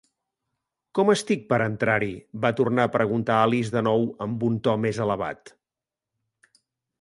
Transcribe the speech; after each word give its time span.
'Com 0.99 1.11
estic 1.13 1.43
per 1.51 1.59
entrar-hi?' 1.65 2.15
va 2.45 2.51
tornar 2.61 2.87
a 2.89 2.91
preguntar 2.95 3.37
Alice 3.43 3.75
de 3.77 3.85
nou, 3.89 4.09
amb 4.27 4.47
un 4.49 4.57
to 4.69 4.75
més 4.87 5.03
elevat. 5.07 5.55